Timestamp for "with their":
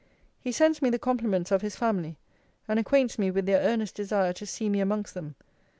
3.29-3.61